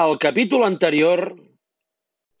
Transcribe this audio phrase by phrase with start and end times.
[0.00, 1.36] al capítol anterior...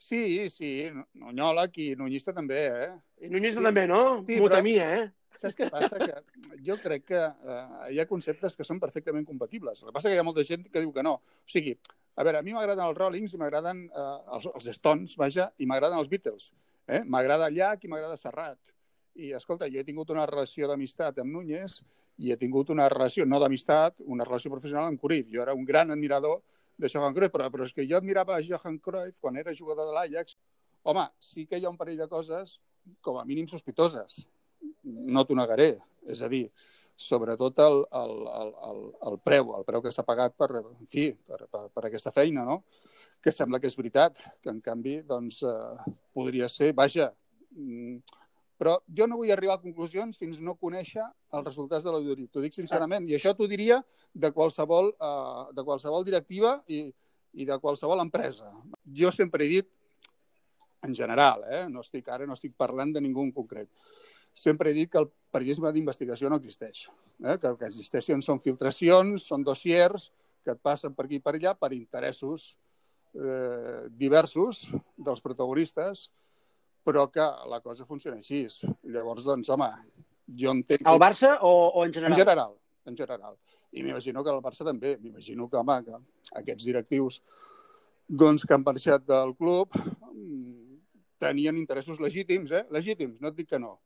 [0.00, 2.92] Sí, sí, Nonyola, i Nunyista també, eh?
[3.26, 3.66] I Nunyista sí.
[3.66, 4.00] també, no?
[4.26, 5.04] Sí, Mutamia, eh?
[5.38, 6.00] Saps què passa?
[6.00, 7.60] Que jo crec que eh,
[7.94, 9.82] hi ha conceptes que són perfectament compatibles.
[9.82, 11.12] El que passa que hi ha molta gent que diu que no.
[11.20, 11.76] O sigui,
[12.16, 15.68] a veure, a mi m'agraden els Rollings i m'agraden eh, els, els Stones, vaja, i
[15.70, 16.50] m'agraden els Beatles.
[16.90, 17.04] Eh?
[17.06, 18.58] M'agrada Llach i m'agrada Serrat.
[19.14, 21.82] I, escolta, jo he tingut una relació d'amistat amb Núñez
[22.20, 25.30] i he tingut una relació, no d'amistat, una relació professional amb Cruyff.
[25.30, 26.40] Jo era un gran admirador
[26.80, 29.96] de Johan Cruyff, però, però és que jo admirava Johan Cruyff quan era jugador de
[29.96, 30.36] l'Ajax.
[30.88, 32.58] Home, sí que hi ha un parell de coses
[33.04, 34.22] com a mínim sospitoses.
[34.82, 35.74] No t'ho negaré.
[36.08, 36.46] És a dir,
[37.00, 38.80] sobretot el, el, el, el,
[39.10, 42.44] el preu, el preu que s'ha pagat per, en fi, per, per, per aquesta feina,
[42.48, 42.62] no?
[43.20, 47.10] que sembla que és veritat, que en canvi doncs, eh, podria ser, vaja,
[47.52, 48.19] mm,
[48.60, 52.28] però jo no vull arribar a conclusions fins no conèixer els resultats de l'auditoria.
[52.28, 53.06] T'ho dic sincerament.
[53.08, 53.78] I això t'ho diria
[54.12, 56.82] de qualsevol, uh, de qualsevol directiva i,
[57.40, 58.50] i de qualsevol empresa.
[59.00, 59.70] Jo sempre he dit,
[60.84, 61.64] en general, eh?
[61.72, 63.68] no estic, ara no estic parlant de ningú en concret,
[64.36, 66.84] sempre he dit que el periodisme d'investigació no existeix.
[67.24, 67.38] Eh?
[67.40, 70.10] Que el que existeixen són filtracions, són dossiers
[70.44, 72.54] que et passen per aquí i per allà per interessos
[73.16, 76.10] eh, diversos dels protagonistes
[76.84, 78.46] però que la cosa funciona així.
[78.88, 79.68] Llavors, doncs, home,
[80.40, 80.86] jo entenc...
[80.88, 82.12] Al Barça o, o en general?
[82.12, 82.54] En general,
[82.86, 83.38] en general.
[83.70, 84.96] I m'imagino que el Barça també.
[85.02, 86.00] M'imagino que, home, que
[86.42, 87.20] aquests directius
[88.10, 90.80] doncs, que han marxat del club mm,
[91.22, 92.64] tenien interessos legítims, eh?
[92.74, 93.76] Legítims, no et dic que no.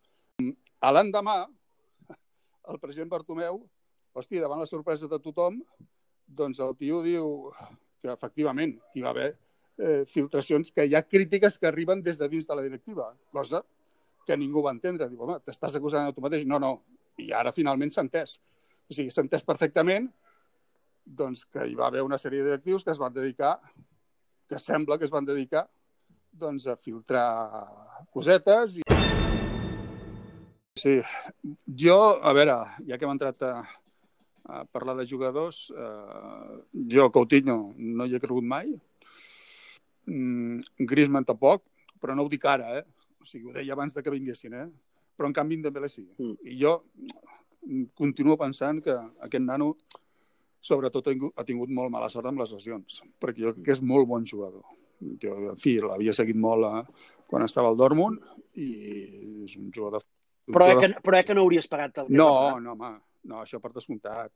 [0.81, 1.43] A l'endemà,
[2.73, 3.61] el president Bartomeu,
[4.17, 5.61] hòstia, davant la sorpresa de tothom,
[6.25, 7.51] doncs el tio diu
[8.01, 9.35] que efectivament hi va haver
[9.79, 13.63] eh, filtracions que hi ha crítiques que arriben des de dins de la directiva, cosa
[14.27, 15.09] que ningú va entendre.
[15.11, 16.47] Diu, home, t'estàs acusant a tu mateix?
[16.49, 16.75] No, no.
[17.21, 18.39] I ara finalment s'ha entès.
[18.89, 20.11] O sigui, s'ha entès perfectament
[21.05, 23.59] doncs, que hi va haver una sèrie de directius que es van dedicar,
[24.49, 25.67] que sembla que es van dedicar
[26.33, 27.29] doncs, a filtrar
[28.11, 28.79] cosetes.
[28.81, 28.87] I...
[30.81, 30.97] Sí,
[31.85, 32.57] jo, a veure,
[32.89, 33.53] ja que hem entrat a,
[34.49, 36.57] a parlar de jugadors, eh,
[36.97, 38.73] jo, Coutinho, no hi he cregut mai,
[40.07, 41.65] Mm, Griezmann tampoc,
[42.01, 42.85] però no ho dic ara, eh?
[43.21, 44.67] O sigui, ho deia abans de que vinguessin, eh?
[45.17, 46.05] Però en canvi en Dembélé sí.
[46.19, 46.35] Mm.
[46.51, 46.75] I jo
[47.97, 48.95] continuo pensant que
[49.25, 49.75] aquest nano
[50.65, 54.09] sobretot ha tingut molt mala sort amb les lesions, perquè jo crec que és molt
[54.09, 54.65] bon jugador.
[55.21, 58.23] Jo, en fi, l'havia seguit molt a, eh, quan estava al Dortmund
[58.61, 58.69] i
[59.45, 60.05] és un jugador...
[60.49, 62.93] Però, eh que, però eh que no hauries pagat el que No, no, home,
[63.29, 64.33] no, això per descomptat.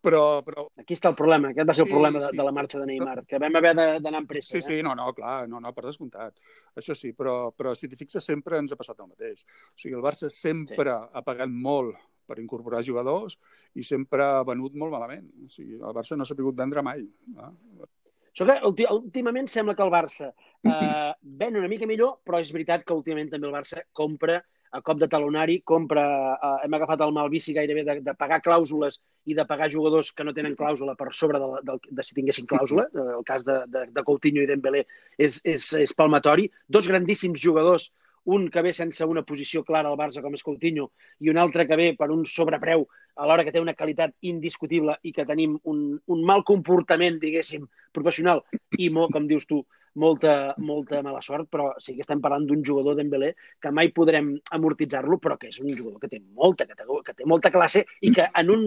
[0.00, 0.64] Però, però...
[0.80, 2.38] Aquí està el problema, aquest va ser el sí, problema de, sí.
[2.38, 4.54] de la marxa de Neymar, que vam haver d'anar amb pressa.
[4.54, 4.64] Sí, eh?
[4.64, 6.38] sí, no, no, clar, no, no, per descomptat.
[6.80, 9.44] Això sí, però, però si t'hi fixes sempre ens ha passat el mateix.
[9.44, 11.10] O sigui, el Barça sempre sí.
[11.12, 12.00] ha pagat molt
[12.30, 13.36] per incorporar jugadors
[13.74, 15.26] i sempre ha venut molt malament.
[15.44, 17.04] O sigui, el Barça no s'ha pogut vendre mai.
[17.04, 17.88] Eh?
[18.30, 21.12] Això que últimament sembla que el Barça eh,
[21.42, 24.38] ven una mica millor, però és veritat que últimament també el Barça compra
[24.70, 26.04] a cop de talonari, compra,
[26.34, 30.12] eh, hem agafat el mal vici gairebé de, de pagar clàusules i de pagar jugadors
[30.12, 32.86] que no tenen clàusula per sobre de, de, de si tinguessin clàusula.
[32.94, 34.84] Eh, el cas de, de, de Coutinho i Dembélé
[35.18, 36.48] és, és, és palmatori.
[36.68, 37.90] Dos grandíssims jugadors,
[38.30, 41.66] un que ve sense una posició clara al Barça com és Coutinho i un altre
[41.66, 45.56] que ve per un sobrepreu a l'hora que té una qualitat indiscutible i que tenim
[45.64, 47.66] un, un mal comportament, diguéssim,
[47.96, 48.44] professional
[48.78, 49.64] i, molt, com dius tu,
[49.94, 54.32] molta, molta mala sort, però sí que estem parlant d'un jugador d'Embelé que mai podrem
[54.56, 58.12] amortitzar-lo, però que és un jugador que té molta categoria, que té molta classe i
[58.14, 58.66] que en un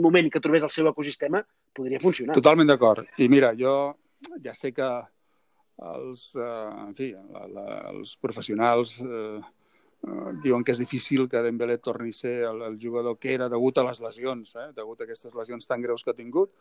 [0.00, 1.42] moment que trobés el seu ecosistema
[1.74, 2.36] podria funcionar.
[2.38, 3.10] Totalment d'acord.
[3.18, 3.74] I mira, jo
[4.44, 4.88] ja sé que
[5.94, 11.42] els, eh, en fi, la, la, els professionals eh, eh, diuen que és difícil que
[11.44, 15.00] Dembélé torni a ser el, el jugador que era degut a les lesions, eh, degut
[15.00, 16.54] a aquestes lesions tan greus que ha tingut,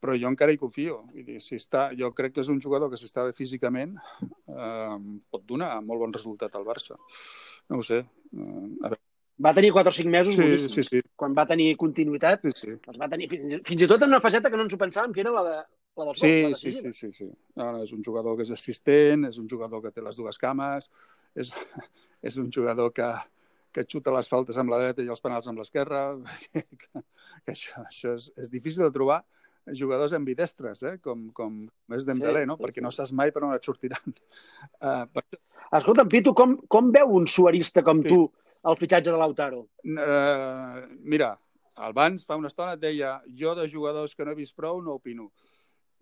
[0.00, 1.02] però jo encara hi confio.
[1.12, 3.94] Vull dir, si està, jo crec que és un jugador que si està bé físicament
[4.24, 4.96] eh,
[5.30, 6.96] pot donar molt bon resultat al Barça.
[7.70, 8.00] No ho sé.
[8.32, 9.04] Eh, a veure.
[9.40, 10.68] Va tenir 4 o 5 mesos sí.
[10.68, 11.00] Sí, sí.
[11.16, 12.74] Quan va tenir continuïtat, sí, sí.
[12.76, 15.14] Els va tenir fins, fins i tot en una faceta que no ens ho pensàvem,
[15.16, 15.54] que era la de,
[15.96, 17.28] la del sí, la sí, sí, sí, sí.
[17.56, 20.36] No, no, és un jugador que és assistent, és un jugador que té les dues
[20.40, 20.90] cames,
[21.32, 21.52] és,
[22.28, 23.08] és un jugador que,
[23.72, 26.04] que xuta les faltes amb la dreta i els penals amb l'esquerra.
[26.52, 26.64] que,
[27.00, 29.22] que això, això és, és difícil de trobar
[29.76, 30.96] jugadors ambidestres, eh?
[31.02, 31.62] com, com
[31.94, 32.56] és Dembélé, sí, no?
[32.58, 32.86] Sí, perquè sí.
[32.86, 34.16] no saps mai per on et sortiran.
[34.80, 35.24] Uh, per...
[35.78, 38.10] Escolta, Pitu, com, com veu un suarista com sí.
[38.10, 38.24] tu
[38.70, 39.62] el fitxatge de Lautaro?
[39.86, 41.34] Uh, mira,
[41.80, 44.98] abans, fa una estona, et deia jo de jugadors que no he vist prou no
[44.98, 45.30] opino.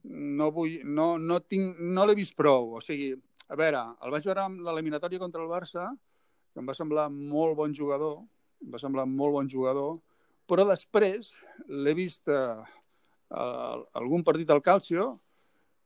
[0.08, 2.75] No, vull, no, no, tinc, no l'he vist prou.
[2.78, 3.12] O sigui,
[3.49, 5.88] a veure, el vaig veure amb l'eliminatòria contra el Barça,
[6.52, 8.20] que em va semblar molt bon jugador,
[8.64, 9.99] em va semblar molt bon jugador,
[10.49, 11.34] però després
[11.69, 12.56] l'he vist eh,
[13.28, 15.10] algun partit al Calcio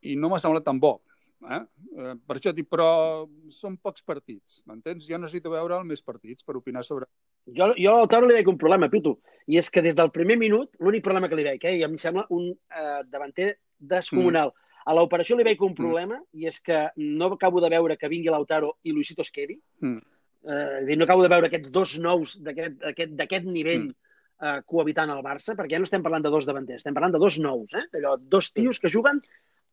[0.07, 1.01] i no m'ha semblat tan bo.
[1.43, 1.59] Eh?
[1.99, 2.15] eh?
[2.27, 5.07] Per això dic, però són pocs partits, m'entens?
[5.09, 7.09] Jo necessito veure més partits per opinar sobre...
[7.47, 9.17] Jo, jo a Lautaro li veig un problema, Pitu,
[9.51, 11.99] i és que des del primer minut, l'únic problema que li veig, eh, i em
[11.99, 14.53] sembla un eh, davanter descomunal.
[14.55, 14.69] Mm.
[14.83, 15.79] A l'operació li veig un mm.
[15.79, 16.39] problema, mm.
[16.39, 19.59] i és que no acabo de veure que vingui Lautaro i Luisito es quedi.
[19.83, 19.99] Mm.
[20.43, 24.02] Eh, no acabo de veure aquests dos nous d'aquest nivell mm
[24.43, 27.23] eh, cohabitant al Barça, perquè ja no estem parlant de dos davanters, estem parlant de
[27.23, 27.87] dos nous, eh?
[28.01, 29.23] Allò, dos tios que juguen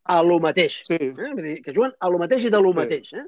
[0.04, 0.80] a lo mateix.
[0.88, 0.98] Sí.
[1.00, 1.12] Eh?
[1.34, 2.78] Vull dir, que juguen a lo mateix i de lo sí.
[2.80, 3.12] mateix.
[3.18, 3.26] Eh?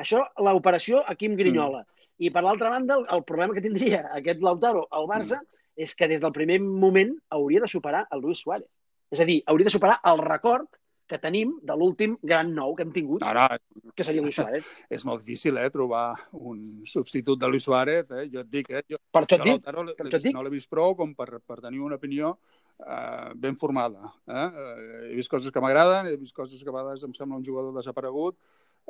[0.00, 1.84] Això, l'operació aquí amb Grinyola.
[1.84, 2.08] Mm.
[2.20, 5.62] I per l'altra banda, el, el problema que tindria aquest Lautaro al Barça mm.
[5.86, 8.68] és que des del primer moment hauria de superar el Luis Suárez.
[9.10, 10.68] És a dir, hauria de superar el record
[11.10, 13.92] que tenim de l'últim gran nou que hem tingut, no, no.
[13.96, 14.68] que seria Luis Suárez.
[14.92, 18.06] És molt difícil, eh, trobar un substitut de Luis Suárez.
[18.14, 18.28] Eh?
[18.32, 18.84] Jo et dic, eh?
[18.94, 19.66] Jo, per això et dic.
[19.66, 19.74] Per
[20.06, 20.36] això et dic.
[20.36, 22.36] No l'he vist prou com per, per tenir una opinió
[22.78, 24.14] eh, ben formada.
[24.30, 24.46] Eh?
[24.46, 27.46] eh he vist coses que m'agraden, he vist coses que a vegades em sembla un
[27.46, 28.38] jugador desaparegut,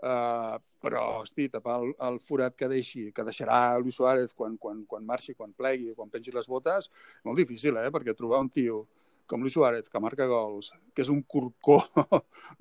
[0.00, 4.78] Uh, però, hosti, tapar el, el forat que deixi, que deixarà Luis Suárez quan, quan,
[4.88, 6.88] quan marxi, quan plegui, quan pengi les botes,
[7.26, 7.90] molt difícil, eh?
[7.92, 8.86] Perquè trobar un tio
[9.30, 11.78] com Luis Suárez, que marca gols, que és un corcó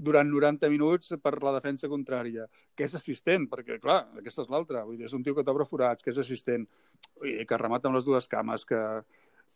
[0.10, 2.46] durant 90 minuts per la defensa contrària,
[2.78, 5.66] que és assistent, perquè, clar, aquesta és l'altra, vull dir, és un tio que t'obre
[5.66, 6.68] forats, que és assistent,
[7.24, 8.84] dir, que remata amb les dues cames, que,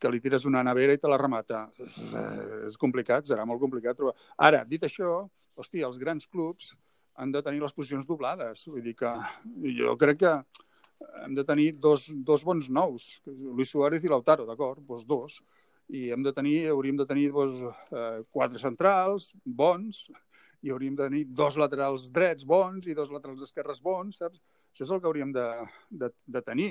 [0.02, 1.68] que li tires una nevera i te la remata.
[1.78, 2.26] Eh,
[2.72, 4.18] és complicat, serà molt complicat trobar.
[4.50, 5.22] Ara, dit això,
[5.54, 6.74] hòstia, els grans clubs
[7.22, 8.66] han de tenir les posicions doblades.
[8.74, 9.14] Vull dir que
[9.78, 10.38] jo crec que
[11.22, 14.82] hem de tenir dos, dos bons nous, Luis Suárez i Lautaro, d'acord?
[14.88, 15.44] Doncs dos
[15.90, 20.06] i hem de tenir, hauríem de tenir doncs, eh, quatre centrals bons
[20.64, 24.40] i hauríem de tenir dos laterals drets bons i dos laterals esquerres bons, saps?
[24.74, 25.48] Això és el que hauríem de,
[25.90, 26.70] de, de tenir.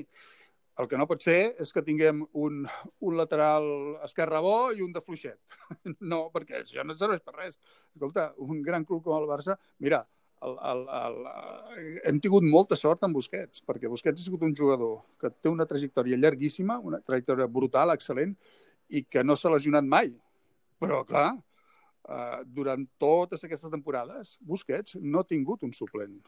[0.80, 2.62] El que no pot ser és que tinguem un,
[3.04, 3.66] un lateral
[4.06, 5.38] esquerre bo i un de fluixet.
[6.12, 7.60] No, perquè això no serveix per res.
[7.92, 9.58] Escolta, un gran club com el Barça...
[9.84, 10.00] Mira,
[10.42, 15.02] el, el, el, hem tingut molta sort amb Busquets, perquè Busquets ha sigut un jugador
[15.20, 18.34] que té una trajectòria llarguíssima, una trajectòria brutal, excel·lent,
[18.92, 20.12] i que no s'ha lesionat mai.
[20.82, 21.30] Però, clar,
[22.08, 26.18] eh, durant totes aquestes temporades, Busquets no ha tingut un suplent.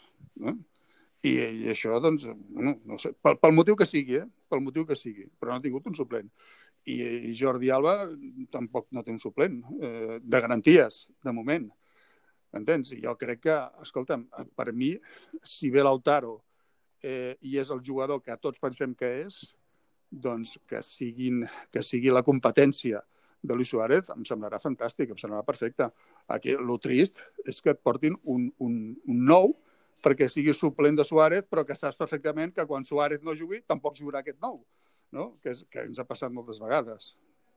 [0.41, 0.57] Eh?
[1.25, 1.33] I,
[1.65, 4.29] I això, doncs, bueno, no sé, pel, pel motiu que sigui, eh?
[4.51, 6.29] pel motiu que sigui, però no ha tingut un suplent.
[6.85, 6.99] I,
[7.31, 7.95] i Jordi Alba
[8.53, 11.71] tampoc no té un suplent, eh, de garanties, de moment.
[12.55, 12.93] Entens?
[12.95, 14.93] I jo crec que, escolta'm, per mi,
[15.43, 16.37] si ve Lautaro
[17.03, 19.41] eh, i és el jugador que tots pensem que és,
[20.23, 23.03] doncs, que, siguin, que sigui la competència
[23.45, 25.91] de Luis Suárez em semblarà fantàstic, em semblarà perfecte.
[26.33, 29.53] Aquí el trist és que et portin un, un, un nou
[30.05, 33.97] perquè sigui suplent de Suárez, però que saps perfectament que quan Suárez no jugui, tampoc
[33.97, 34.59] jugarà aquest nou,
[35.13, 35.33] no?
[35.43, 37.15] que, és, que ens ha passat moltes vegades.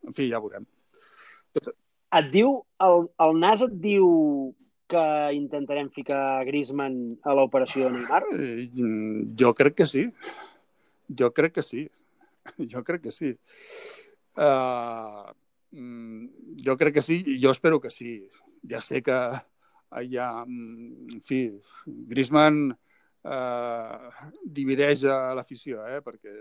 [0.08, 0.68] En fi, ja veurem.
[1.56, 1.74] Tot...
[2.18, 2.54] Et diu,
[2.84, 4.08] el, el Nas et diu
[4.88, 5.04] que
[5.36, 8.22] intentarem ficar Griezmann a l'operació de Neymar?
[9.40, 10.06] Jo crec que sí.
[11.20, 11.84] Jo crec que sí.
[12.72, 13.34] Jo crec que sí.
[14.38, 15.34] Uh,
[16.64, 18.20] jo crec que sí i jo espero que sí.
[18.68, 19.18] Ja sé que
[20.04, 21.42] hi ha, mm, en fi,
[21.86, 24.10] Griezmann uh,
[24.44, 26.02] divideix a l'afició, eh?
[26.04, 26.34] perquè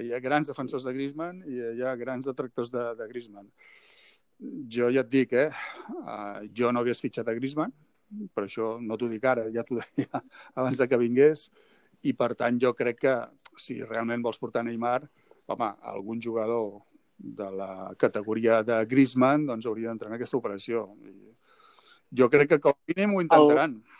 [0.00, 3.50] hi ha grans defensors de Griezmann i hi ha grans detractors de, de Griezmann.
[4.72, 5.50] Jo ja et dic, eh?
[6.00, 7.74] Uh, jo no hagués fitxat a Griezmann,
[8.34, 10.22] per això no t'ho dic ara, ja t'ho deia
[10.58, 11.48] abans de que vingués,
[12.02, 13.16] i per tant jo crec que
[13.60, 15.02] si realment vols portar Neymar,
[15.54, 16.80] home, algun jugador
[17.20, 20.86] de la categoria de Griezmann doncs hauria d'entrar en aquesta operació.
[22.16, 23.76] Jo crec que com a mínim ho intentaran.
[23.76, 23.98] El...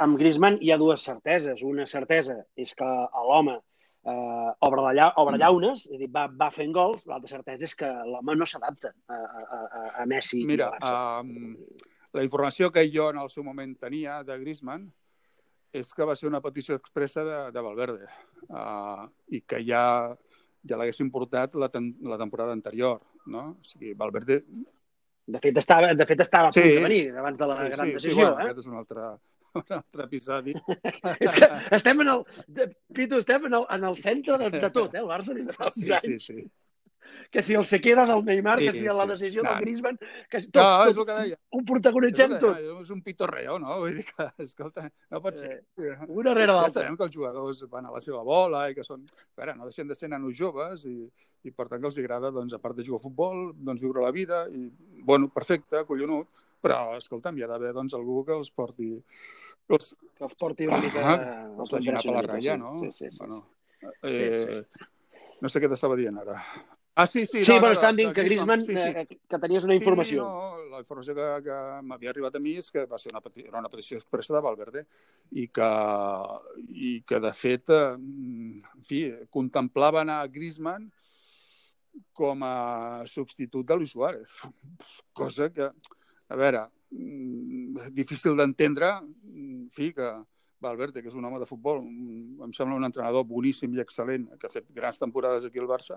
[0.00, 1.62] Amb Griezmann hi ha dues certeses.
[1.66, 2.88] Una certesa és que
[3.28, 5.42] l'home eh, obre, la lla obre mm.
[5.42, 7.04] llaunes, és a dir, va, va fent gols.
[7.10, 10.78] L'altra certesa és que l'home no s'adapta a, a, a, a Messi Mira, i a
[10.78, 11.20] Barça.
[11.20, 14.88] Um, la informació que jo en el seu moment tenia de Griezmann
[15.72, 18.08] és que va ser una petició expressa de, de Valverde
[18.48, 19.84] uh, i que ja,
[20.66, 23.50] ja l'haguessin portat la, ten, la temporada anterior, no?
[23.54, 24.42] O sigui, Valverde...
[25.30, 27.74] De fet, estava, de fet, estava a punt sí, de venir abans de la sí,
[27.76, 28.14] gran sí, decisió.
[28.16, 28.46] Sí, bueno, eh?
[28.48, 29.10] Aquest és un altre,
[29.60, 30.56] un altre episodi.
[31.28, 32.24] és que estem en el...
[32.96, 35.04] Pitu, estem en el, en el centre de, de tot, eh?
[35.04, 36.26] El Barça des de fa uns sí, anys.
[36.26, 36.48] Sí, sí
[37.30, 39.48] que si el se queda del Neymar, sí, que si la decisió sí.
[39.48, 41.38] del Griezmann, que tot, no, és el que deia.
[41.54, 42.58] ho protagonitzem és tot.
[42.82, 43.76] És un pitorreo, no?
[43.84, 45.52] Vull dir que, escolta, no pot ser.
[45.78, 46.82] Eh, una rere l'altra.
[46.82, 49.06] Ja sabem que els jugadors van a la seva bola i que són...
[49.38, 50.96] Veure, no deixen de ser nanos joves i,
[51.46, 54.02] i per tant que els agrada, doncs, a part de jugar a futbol, doncs viure
[54.02, 54.66] la vida i,
[55.06, 56.28] bueno, perfecte, collonut,
[56.60, 58.90] però, escolta'm, hi ha d'haver, doncs, algú que els porti...
[59.70, 59.94] Els...
[60.18, 61.06] Que els porti una mica...
[61.06, 61.20] Ah,
[61.62, 62.74] els anar per la ratlla, no?
[62.82, 63.22] Sí, sí, sí.
[63.22, 63.44] Bueno,
[64.02, 64.90] eh, sí, sí, sí.
[65.40, 66.36] No sé què t'estava dient ara.
[66.94, 67.42] Ah, sí, sí.
[67.44, 68.82] Sí, no, bueno, estàvem de- dient que Griezmann, sí, sí.
[68.82, 70.24] eh, que, tenies una informació.
[70.24, 73.22] Sí, no, la informació que, que m'havia arribat a mi és que va ser una,
[73.22, 74.82] peti- era una petició expressa de Valverde
[75.32, 75.68] i que,
[76.68, 80.90] i que de fet, eh, en fi, contemplaven a Griezmann
[82.12, 84.34] com a substitut de Luis Suárez.
[85.12, 85.70] Cosa que,
[86.28, 88.90] a veure, mm, difícil d'entendre,
[89.30, 90.10] en fi, que
[90.60, 94.46] Valverde, que és un home de futbol, em sembla un entrenador boníssim i excel·lent, que
[94.46, 95.96] ha fet grans temporades aquí al Barça,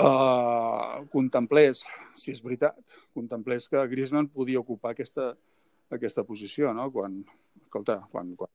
[0.00, 1.84] uh, contemplés,
[2.18, 2.78] si és veritat,
[3.16, 5.34] contemplés que Griezmann podia ocupar aquesta,
[5.90, 6.90] aquesta posició, no?
[6.94, 7.20] Quan,
[7.62, 8.50] escolta, quan, quan...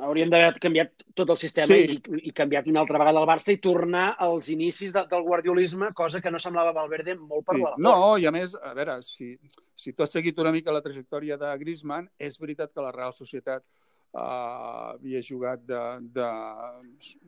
[0.00, 1.98] Hauríem d'haver canviat tot el sistema Sí.
[1.98, 5.90] i, i canviat una altra vegada el Barça i tornar als inicis de, del guardiolisme,
[5.92, 7.62] cosa que no semblava Valverde molt per Sí.
[7.66, 7.74] la.
[7.76, 9.34] No, i a més, a veure, si,
[9.76, 13.12] si tu has seguit una mica la trajectòria de Griezmann, és veritat que la Real
[13.12, 13.62] Societat
[14.14, 15.82] uh, havia jugat de,
[16.16, 16.30] de,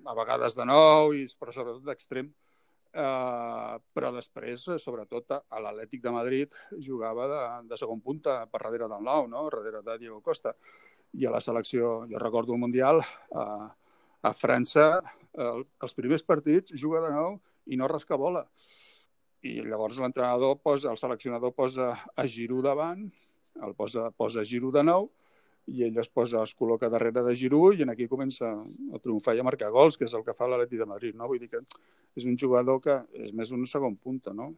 [0.06, 2.51] a vegades de nou, i, però sobretot d'extrem, Uh,
[2.92, 8.88] però després, eh, sobretot, a l'Atlètic de Madrid jugava de, de segon punta per darrere
[8.88, 9.46] del nou, no?
[9.48, 10.52] darrere de Diego Costa.
[11.12, 13.00] I a la selecció, jo recordo el Mundial,
[13.36, 13.68] uh,
[14.22, 15.00] a França,
[15.32, 18.44] el, els primers partits juga de nou i no rasca bola.
[19.42, 23.08] I llavors l'entrenador posa, el seleccionador posa a Giroud davant,
[23.60, 25.10] el posa, posa Giroud de nou,
[25.70, 29.36] i ell es posa, es col·loca darrere de Giroud i en aquí comença a triomfar
[29.36, 31.28] i a marcar gols, que és el que fa l'Atleti de Madrid, no?
[31.30, 31.60] Vull dir que
[32.16, 34.54] és un jugador que és més un segon punta, no?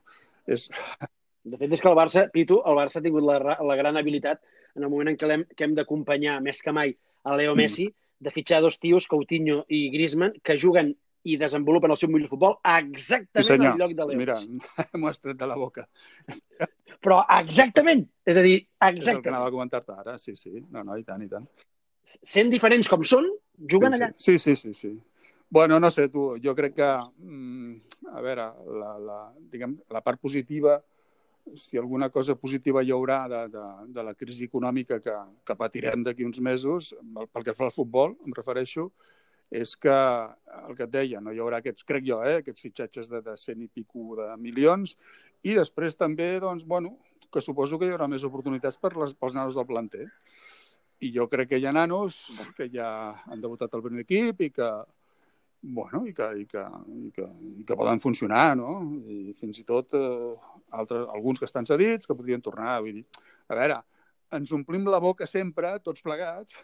[0.47, 0.71] És...
[1.45, 4.41] De fet, és que el Barça, Pitu, el Barça ha tingut la, la gran habilitat
[4.79, 7.59] en el moment en què, l'hem- que hem d'acompanyar més que mai a Leo Mm.
[7.61, 7.85] Messi,
[8.19, 10.95] de fitxar dos tios, Coutinho i Griezmann, que juguen
[11.25, 13.73] i desenvolupen el seu millor futbol exactament Sí, senyor.
[13.73, 14.37] al lloc de Leo Mira,
[14.99, 15.87] m'ho has tret de la boca.
[17.05, 18.05] Però exactament!
[18.25, 19.33] És a dir, És el que exactament.
[19.35, 20.53] anava a comentar-te ara, sí, sí.
[20.71, 21.47] No, no, i tant, i tant.
[22.05, 23.27] Sent diferents com són,
[23.71, 24.11] juguen sí, allà.
[24.17, 24.93] Sí, sí, sí, sí.
[25.55, 26.89] Bueno, no sé, tu, jo crec que,
[27.19, 27.75] mm,
[28.13, 28.47] a veure,
[28.81, 29.19] la, la,
[29.53, 30.79] diguem, la part positiva,
[31.55, 35.15] si alguna cosa positiva hi haurà de, de, de la crisi econòmica que,
[35.45, 36.95] que patirem d'aquí uns mesos,
[37.33, 38.89] pel que fa al futbol, em refereixo,
[39.51, 43.11] és que el que et deia, no hi haurà aquests, crec jo, eh, aquests fitxatges
[43.13, 44.97] de, de 100 i pico de milions,
[45.45, 46.97] i després també, doncs, bueno,
[47.33, 50.09] que suposo que hi haurà més oportunitats per les, pels nanos del planter.
[51.05, 52.17] I jo crec que hi ha nanos
[52.57, 52.89] que ja
[53.27, 54.69] han debutat al primer equip i que,
[55.65, 56.63] bueno, i que, i que,
[56.95, 57.27] i que,
[57.61, 58.79] i que poden funcionar, no?
[59.11, 60.33] I fins i tot eh,
[60.79, 62.79] altres, alguns que estan cedits que podrien tornar.
[62.85, 63.05] Vull dir,
[63.51, 63.81] a veure,
[64.39, 66.57] ens omplim la boca sempre, tots plegats,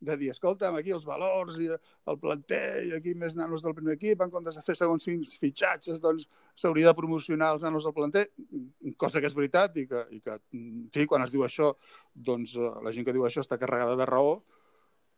[0.00, 3.98] de dir, escolta'm, aquí els valors i el planter i aquí més nanos del primer
[3.98, 6.26] equip, en comptes de fer segons quins fitxatges, doncs
[6.58, 8.26] s'hauria de promocionar els nanos del planter,
[8.96, 11.74] cosa que és veritat i que, i que en fi, quan es diu això,
[12.14, 14.40] doncs eh, la gent que diu això està carregada de raó,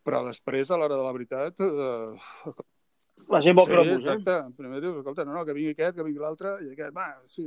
[0.02, 2.60] però després, a l'hora de la veritat, eh,
[3.30, 3.98] La gent vol sí, cromos, eh?
[4.00, 4.34] exacte.
[4.58, 7.46] Primer dius, escolta, no, no, que vingui aquest, que vingui l'altre, i aquest, va, sí.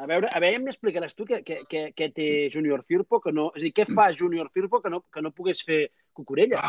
[0.00, 3.50] A veure, a veure, m'explicaràs tu què, què, què, té Junior Firpo, que no...
[3.52, 5.82] És a dir, què fa Junior Firpo que no, que no pogués fer
[6.16, 6.62] Cucurella?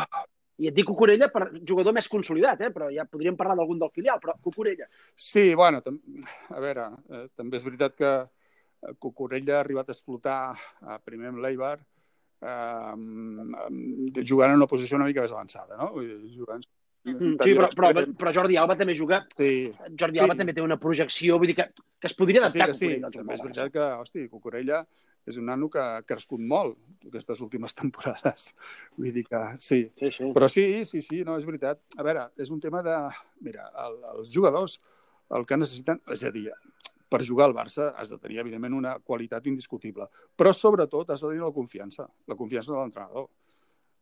[0.60, 2.70] I et dic Cucurella per jugador més consolidat, eh?
[2.74, 4.86] però ja podríem parlar d'algun del filial, però Cucurella.
[5.16, 10.38] Sí, bueno, a veure, eh, també és veritat que eh, Cucurella ha arribat a explotar
[10.52, 11.78] eh, primer amb l'Eibar,
[12.44, 12.94] eh,
[14.20, 15.94] jugant en una posició una mica més avançada, no?
[16.36, 16.68] Jugant...
[17.04, 19.22] Mm, sí, però, però, però Jordi Alba també juga...
[19.36, 19.68] Sí,
[20.00, 20.22] Jordi Sí.
[20.24, 21.66] Alba també té una projecció, vull dir que,
[22.00, 22.92] que es podria sí, adaptar que sí.
[23.02, 24.84] Joc També és veritat que, hosti, Cucurella
[25.28, 26.76] és un nano que ha crescut molt
[27.08, 28.50] aquestes últimes temporades.
[28.96, 29.82] Vull dir que sí.
[30.00, 30.30] Sí, sí.
[30.36, 31.80] Però sí, sí, sí, no, és veritat.
[31.98, 32.96] A veure, és un tema de...
[33.44, 34.80] Mira, el, els jugadors
[35.36, 36.00] el que necessiten...
[36.12, 36.48] És a dir,
[37.08, 40.08] per jugar al Barça has de tenir, evidentment, una qualitat indiscutible.
[40.36, 42.08] Però, sobretot, has de tenir la confiança.
[42.30, 43.28] La confiança de l'entrenador.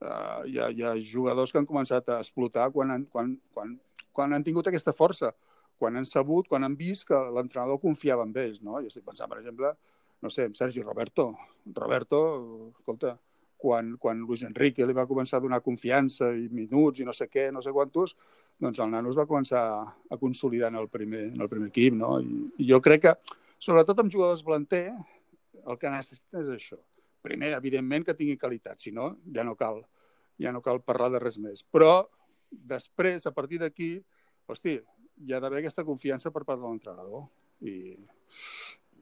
[0.03, 3.77] Uh, hi, ha, hi ha jugadors que han començat a explotar quan han, quan, quan,
[4.11, 5.31] quan han tingut aquesta força,
[5.79, 8.63] quan han sabut, quan han vist que l'entrenador confiava en ells.
[8.67, 8.81] No?
[8.83, 9.71] Jo estic pensant, per exemple,
[10.23, 11.29] no sé, en Sergi Roberto.
[11.77, 12.23] Roberto,
[12.79, 13.17] escolta,
[13.63, 17.29] quan, quan Luis Enrique li va començar a donar confiança i minuts i no sé
[17.31, 18.17] què, no sé quantos,
[18.63, 21.95] doncs el nano es va començar a consolidar en el primer, en el primer equip,
[21.99, 22.17] no?
[22.23, 23.15] I, I jo crec que,
[23.63, 24.89] sobretot amb jugadors planter,
[25.63, 26.79] el que necessita és això.
[27.23, 29.85] Primer, evidentment, que tingui qualitat, si no, ja no cal,
[30.43, 31.63] ja no cal parlar de res més.
[31.63, 32.03] Però
[32.51, 33.95] després, a partir d'aquí,
[34.51, 34.77] hosti,
[35.23, 37.27] hi ha d'haver aquesta confiança per part de l'entrenador.
[37.63, 37.95] I,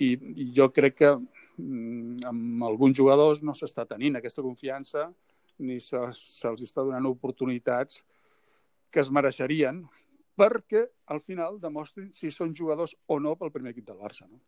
[0.04, 0.10] i,
[0.44, 5.08] I jo crec que mm, amb alguns jugadors no s'està tenint aquesta confiança
[5.60, 8.00] ni se'ls se està donant oportunitats
[8.90, 9.82] que es mereixerien
[10.40, 14.28] perquè al final demostrin si són jugadors o no pel primer equip del Barça.
[14.28, 14.40] No?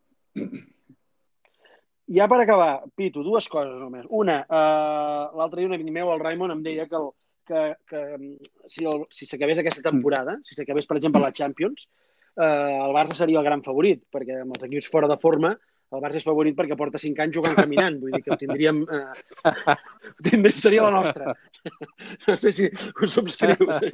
[2.11, 4.07] Ja per acabar, Pitu, dues coses només.
[4.11, 7.11] Una, uh, l'altre dia un amic meu, el Raimon, em deia que, el,
[7.47, 8.33] que, que mm,
[8.69, 11.87] si el- si s'acabés aquesta temporada, si s'acabés, per exemple, la Champions,
[12.37, 15.55] eh, el Barça seria el gran favorit, perquè amb els equips fora de forma
[15.93, 18.79] el Barça és favorit perquè porta 5 anys jugant caminant, vull dir que el tindríem...
[18.89, 19.13] Eh,
[20.25, 21.35] tindríem seria la nostra.
[22.27, 23.85] No sé si ho subscrius.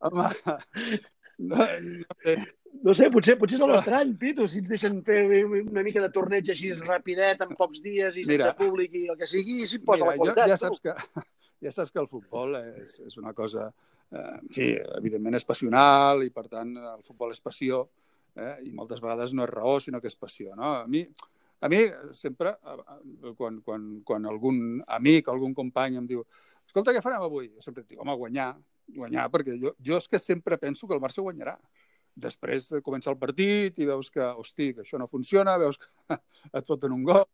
[0.00, 0.28] Home,
[1.38, 2.36] no, no.
[2.82, 6.48] No sé, potser, potser és l'estrany, Pitu, si ens deixen fer una mica de torneig
[6.50, 10.08] així rapidet, en pocs dies i sense públic i el que sigui, i s'hi posa
[10.08, 10.50] Mira, la qualitat.
[10.50, 10.64] jo, ja, tu.
[10.66, 11.22] saps que,
[11.66, 13.70] ja saps que el futbol és, és una cosa...
[14.12, 14.66] Eh, en fi,
[14.98, 17.84] evidentment és passional i, per tant, el futbol és passió
[18.36, 20.56] eh, i moltes vegades no és raó, sinó que és passió.
[20.58, 20.74] No?
[20.82, 21.04] A mi,
[21.62, 21.84] a mi
[22.18, 22.56] sempre,
[23.38, 26.26] quan, quan, quan algun amic, algun company em diu
[26.66, 27.50] escolta, què farem avui?
[27.54, 28.50] Jo sempre dic, home, guanyar,
[28.96, 31.56] guanyar, perquè jo, jo és que sempre penso que el Barça guanyarà.
[32.14, 36.18] Després comença el partit i veus que, hosti, que això no funciona, veus que
[36.58, 37.24] et foten un gol,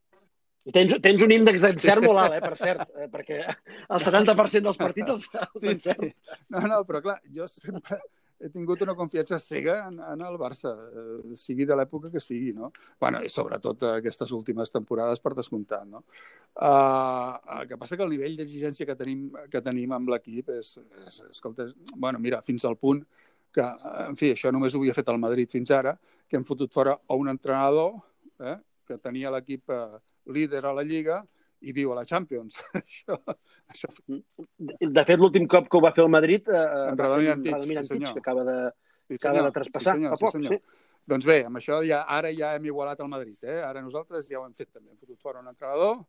[0.75, 4.77] Tens, tens un índex d'encert molt alt, eh, per cert, eh, perquè el 70% dels
[4.77, 6.11] partits els, els Sí, sí.
[6.53, 7.97] No, no, però clar, jo sempre
[8.39, 12.53] he tingut una confiança cega en, en el Barça, eh, sigui de l'època que sigui,
[12.55, 12.71] no?
[13.01, 16.05] bueno, i sobretot aquestes últimes temporades per descomptat, no?
[16.55, 20.77] Uh, el que passa que el nivell d'exigència que tenim, que tenim amb l'equip és,
[21.07, 23.03] és, escolta, és, bueno, mira, fins al punt
[23.55, 23.65] que,
[24.05, 25.95] en fi, això només ho havia fet el Madrid fins ara,
[26.29, 27.95] que hem fotut fora a un entrenador
[28.45, 29.99] eh, que tenia l'equip eh,
[30.35, 31.23] líder a la Lliga
[31.61, 32.61] i viu a la Champions.
[32.83, 33.17] això,
[33.73, 33.89] això
[34.59, 36.61] De fet, l'últim cop que ho va fer el Madrid eh,
[36.93, 38.13] En va ser en Radomir sí, Antich, senyor.
[38.15, 38.59] que acaba de,
[39.09, 40.35] Sí, acaba de traspassar sí, senyor, fa poc.
[40.35, 40.55] sí, senyor.
[40.59, 40.85] sí.
[41.09, 43.39] Doncs bé, amb això ja, ara ja hem igualat el Madrid.
[43.41, 43.63] Eh?
[43.65, 44.93] Ara nosaltres ja ho hem fet també.
[44.93, 46.03] Hem fotut fora un entrenador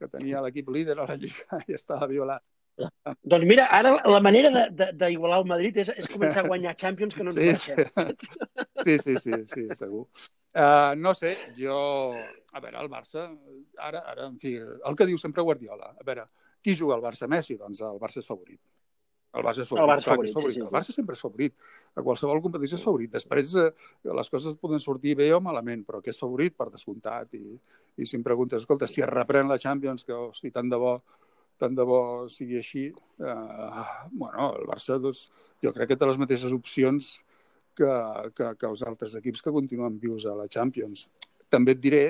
[0.00, 2.42] que tenia l'equip líder a la Lliga i estava violat.
[2.76, 7.24] Doncs mira, ara la manera d'igualar el Madrid és, és començar a guanyar Champions que
[7.24, 8.10] no ens Sí, mereixem.
[8.84, 10.06] Sí, sí, sí, sí segur.
[10.56, 11.76] Uh, no sé, jo...
[12.56, 13.26] A veure, el Barça,
[13.76, 15.90] ara, ara, en fi, el que diu sempre Guardiola.
[15.92, 16.24] A veure,
[16.64, 17.28] qui juga al Barça?
[17.28, 17.58] Messi?
[17.60, 18.60] Doncs el Barça és favorit.
[19.36, 19.82] El Barça és favorit.
[19.84, 20.70] El Barça clar que és favorit, sí, sí, El.
[20.72, 21.68] Barça sempre és favorit.
[21.92, 23.12] A qualsevol competició és favorit.
[23.12, 23.68] Després eh,
[24.20, 27.36] les coses poden sortir bé o malament, però que és favorit per descomptat.
[27.36, 27.58] I,
[28.00, 30.96] i si em preguntes, escolta, si es reprèn la Champions, que hosti, tant de bo
[31.60, 32.00] tant de bo
[32.32, 32.86] sigui així,
[33.20, 35.26] eh, bueno, el Barça doncs,
[35.64, 37.12] jo crec que té les mateixes opcions
[37.76, 37.88] que,
[38.36, 41.06] que, que els altres equips que continuen vius a la Champions.
[41.52, 42.04] També et diré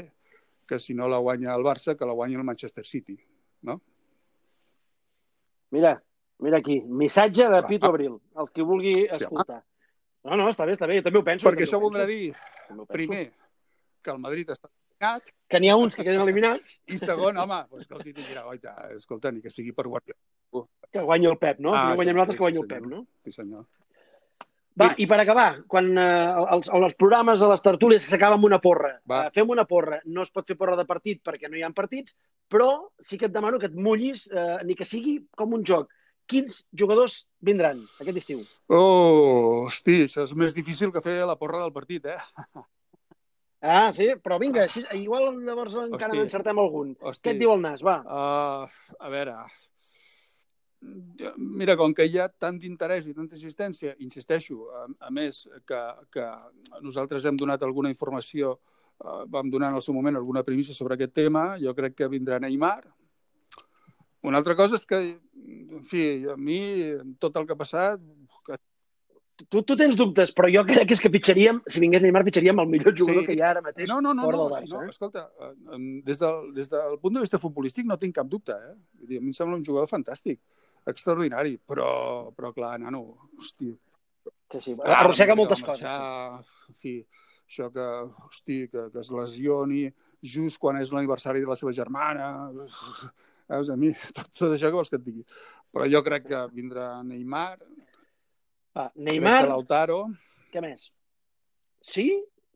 [0.67, 3.17] que si no la guanya el Barça, que la guanyi el Manchester City.
[3.63, 3.81] No?
[5.75, 5.97] Mira,
[6.43, 7.63] mira aquí, missatge de.
[7.69, 9.63] Pito Abril, el que vulgui escoltar.
[10.27, 11.47] No, no, està bé, està bé, jo també ho penso.
[11.47, 12.33] Perquè això voldrà dir,
[12.91, 13.29] primer,
[14.03, 14.71] que el Madrid està
[15.47, 18.47] Que n'hi ha uns que queden eliminats, i segon, home, doncs que els City dirà,
[18.49, 20.67] oita, escolta, ni que sigui per Guardiola.
[20.93, 21.75] que guanyi el Pep, no?
[21.75, 23.03] Ah, si no guanyem nosaltres, sí, que guanyi sí, el Pep, no?
[23.25, 23.67] Sí, senyor.
[24.77, 28.59] Va, i per acabar, quan eh, els, els programes a les tertúlies s'acaba amb una
[28.61, 29.23] porra, Va.
[29.25, 30.03] eh, fem una porra.
[30.05, 32.17] No es pot fer porra de partit perquè no hi ha partits,
[32.53, 32.69] però
[33.01, 35.89] sí que et demano que et mullis, eh, ni que sigui com un joc.
[36.29, 38.45] Quins jugadors vindran aquest estiu?
[38.69, 42.19] Oh, hosti, això és més difícil que fer la porra del partit, eh?
[43.61, 44.11] Ah, sí?
[44.23, 46.19] Però vinga, així, igual llavors encara Hosti.
[46.21, 46.92] n'encertem algun.
[47.01, 47.25] Hosti.
[47.25, 47.83] Què et diu el nas?
[47.87, 47.97] Va.
[48.05, 49.37] Uh, a veure,
[51.37, 55.81] mira, com que hi ha tant d'interès i tanta insistència, insisteixo, a, a més que,
[56.12, 56.27] que
[56.85, 58.59] nosaltres hem donat alguna informació,
[59.01, 62.12] uh, vam donar en el seu moment alguna primícia sobre aquest tema, jo crec que
[62.12, 62.83] vindrà Neymar.
[64.27, 65.01] Una altra cosa és que,
[65.79, 66.61] en fi, a mi,
[67.23, 68.03] tot el que ha passat,
[69.37, 72.59] Tu, tu tens dubtes, però jo crec que és que pitjaríem, si vingués Neymar, pitjaríem
[72.62, 73.27] el millor jugador Sí.
[73.27, 74.77] que hi ha ara mateix No, no, no, fora no, del Barça.
[74.79, 74.88] no eh?
[74.94, 78.72] escolta, eh, des del, des del punt de vista futbolístic no tinc cap dubte, eh?
[79.01, 80.40] Vull dir, a mi em sembla un jugador fantàstic,
[80.87, 83.03] extraordinari, però, però clar, nano,
[83.38, 83.75] hosti...
[84.53, 84.75] Sí, sí.
[84.79, 85.83] Clar, Arrossega que moltes coses.
[85.83, 86.94] marxar, En fi,
[87.46, 87.87] això que,
[88.31, 89.85] hosti, que, que es lesioni
[90.22, 92.31] just quan és l'aniversari de la seva germana...
[93.46, 95.22] Veus, a mi, tot, tot això que vols que et digui.
[95.70, 97.59] Però jo crec que vindrà Neymar,
[98.77, 99.99] Va, crec Neymar, que Lautaro...
[100.53, 100.89] què més?
[101.87, 102.09] Sí?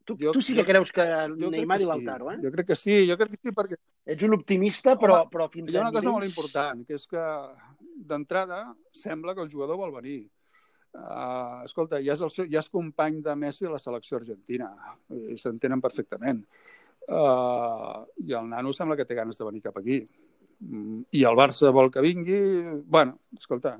[0.05, 1.91] Tu, Jo- tu sí que jo- creus que crec Neymar que i sí.
[1.91, 2.39] Lautaro, eh?
[2.43, 3.79] Jo crec que sí, jo crec que sí, perquè
[4.11, 6.85] Ets un optimista, però, Home, però fins Hi ha a una cosa molt nivells- important,
[6.89, 7.25] que és que
[8.11, 8.61] d'entrada
[8.97, 10.19] sembla que el jugador vol venir.
[10.91, 14.73] Uh, escolta, ja és, el seu, ja és company de Messi a la selecció argentina
[15.31, 16.41] i s'entenen perfectament.
[17.07, 20.01] Uh, I el nano sembla que té ganes de venir cap aquí.
[20.61, 22.41] Mm, I el Barça vol que vingui...
[22.85, 23.77] bueno, escolta,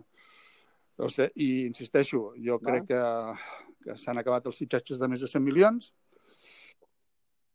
[1.01, 2.67] no sé, i insisteixo, jo Va.
[2.69, 3.03] crec que,
[3.87, 5.93] que s'han acabat els fitxatges de més de 100 milions,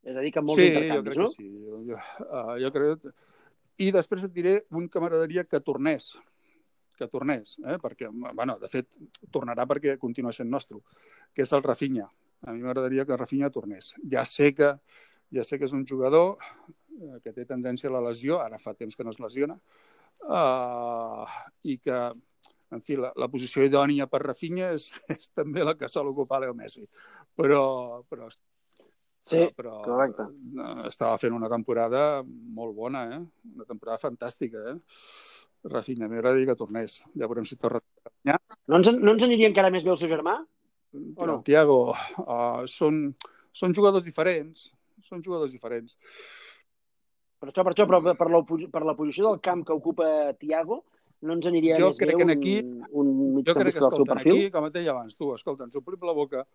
[0.05, 1.25] És a dir, que amb molts sí, jo crec no?
[1.25, 1.47] que sí.
[1.65, 3.07] Jo, jo, uh, jo crec...
[3.81, 6.11] I després et diré un que m'agradaria que tornés,
[6.95, 7.79] que tornés, eh?
[7.81, 8.87] perquè, bueno, de fet,
[9.33, 10.79] tornarà perquè continua sent nostre,
[11.35, 12.05] que és el Rafinha.
[12.45, 13.91] A mi m'agradaria que Rafinha tornés.
[14.13, 14.69] Ja sé que,
[15.33, 18.77] ja sé que és un jugador eh, que té tendència a la lesió, ara fa
[18.77, 19.57] temps que no es lesiona,
[20.29, 21.25] uh,
[21.65, 21.99] i que
[22.73, 26.41] en fi, la, la posició idònia per Rafinha és, és també la que sol ocupar
[26.43, 26.85] Leo Messi.
[27.35, 28.29] Però, però,
[29.25, 30.21] Sí, però, correcte.
[30.61, 33.23] eh, estava fent una temporada molt bona, eh?
[33.55, 34.75] Una temporada fantàstica, eh?
[35.65, 36.99] Rafinha, m'agradaria que tornés.
[37.17, 37.81] Ja veurem si torna.
[38.69, 40.37] No ens, no ens aniria encara més bé el seu germà?
[40.93, 41.39] O no?
[41.47, 41.79] Tiago,
[42.21, 43.07] uh, són,
[43.51, 44.69] són jugadors diferents.
[45.09, 45.97] Són jugadors diferents.
[47.41, 50.83] Per això, per això, però per la, per la posició del camp que ocupa Tiago,
[51.21, 53.91] no ens aniria Jo més crec bé que un, aquí- un Jo crec que, del
[53.95, 54.31] seu perfil?
[54.35, 56.45] aquí, com et deia abans, tu, escolta, ens omplim la boca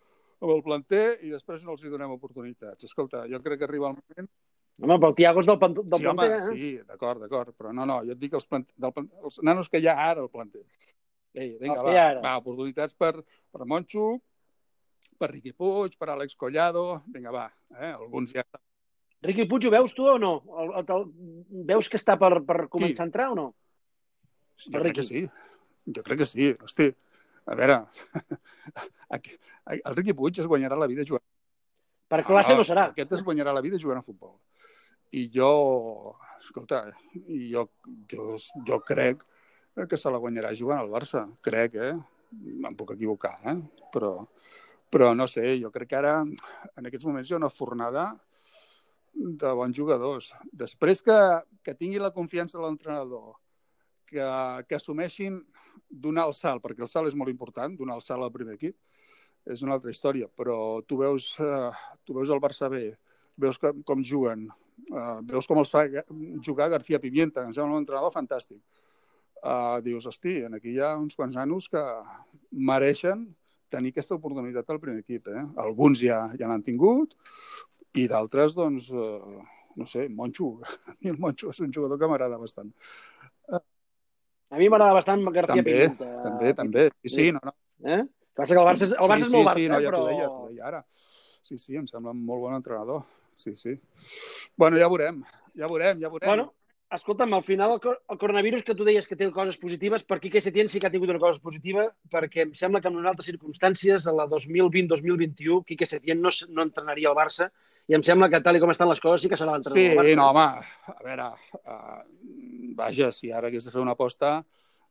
[0.40, 2.84] amb el planter i després no els hi donem oportunitats.
[2.84, 4.30] Escolta, jo crec que arriba el moment...
[4.80, 6.54] Home, però el Tiago és del, pan- del sí, home, planter, eh?
[6.56, 8.64] sí, d'acord, d'acord, però no, no, jo et dic els, plant...
[8.80, 9.10] del plant...
[9.22, 10.62] els nanos que hi ha ara al planter.
[11.34, 13.12] Ei, vinga, Els va, va, oportunitats per,
[13.52, 14.14] per Monxo,
[15.20, 17.44] per Riqui Puig, per Àlex Collado, vinga, va,
[17.76, 17.92] eh?
[17.92, 18.46] alguns ja.
[19.28, 20.32] Riqui Puig ho veus tu o no?
[20.62, 21.04] El, el, el,
[21.68, 23.50] veus que està per, per començar a entrar o no?
[24.66, 25.24] Jo crec que sí,
[25.86, 26.90] jo crec que sí, hosti,
[27.50, 27.80] a veure,
[29.16, 31.24] el Riqui Puig es guanyarà la vida jugant
[32.10, 32.88] Per classe no serà.
[32.90, 34.32] Aquest es guanyarà la vida jugant a futbol.
[35.14, 35.50] I jo,
[36.40, 36.82] escolta,
[37.14, 37.68] jo,
[38.10, 38.24] jo,
[38.66, 39.22] jo crec
[39.86, 41.22] que se la guanyarà jugant al Barça.
[41.46, 41.92] Crec, eh?
[42.66, 43.54] Em puc equivocar, eh?
[43.94, 44.10] Però,
[44.90, 48.08] però no sé, jo crec que ara, en aquests moments, hi ha una fornada
[49.14, 50.32] de bons jugadors.
[50.50, 51.20] Després que,
[51.62, 53.38] que tingui la confiança de l'entrenador,
[54.10, 54.26] que,
[54.68, 55.40] que assumeixin
[55.90, 58.76] donar el salt, perquè el salt és molt important, donar el salt al primer equip,
[59.50, 61.70] és una altra història, però tu veus, eh,
[62.04, 62.90] tu veus el Barça B,
[63.40, 64.48] veus com, com juguen,
[64.90, 65.86] eh, veus com els fa
[66.44, 68.60] jugar García Pimienta, que em sembla un entrenador fantàstic.
[69.40, 71.82] Eh, dius, hosti, aquí hi ha uns quants nanos que
[72.52, 73.30] mereixen
[73.70, 75.30] tenir aquesta oportunitat al primer equip.
[75.30, 75.46] Eh?
[75.64, 77.16] Alguns ja, ja n'han tingut
[77.96, 79.40] i d'altres, doncs, eh,
[79.80, 80.58] no sé, Monxo.
[80.90, 82.74] A mi el Monxo és un jugador que m'agrada bastant.
[84.50, 86.08] A mi m'agrada bastant García També, Pimienta.
[86.24, 86.88] també, també.
[87.04, 87.52] Sí, sí, no, no.
[87.86, 88.02] Eh?
[88.34, 89.90] Passa que el Barça, és- el Barça sí, és molt Barça, sí, no, eh, ja
[89.90, 90.00] però...
[90.00, 90.84] t'ho deia, t'ho deia ara.
[91.42, 93.04] Sí, sí, em sembla un molt bon entrenador.
[93.36, 93.76] Sí, sí.
[94.56, 95.22] Bueno, ja veurem,
[95.56, 96.28] ja veurem, ja veurem.
[96.28, 96.44] Bueno,
[96.90, 100.42] escolta'm, al final el, el coronavirus que tu deies que té coses positives, per Quique
[100.42, 103.30] Setién sí que ha tingut una cosa positiva, perquè em sembla que en unes altres
[103.30, 107.50] circumstàncies, a la 2020-2021, Quique Setién no, no entrenaria al Barça,
[107.90, 109.98] i em sembla que tal i com estan les coses sí que serà l'entrenador Sí,
[109.98, 110.16] Barça.
[110.20, 110.46] no, home,
[110.94, 114.36] a veure, uh, vaja, si ara hagués de fer una aposta,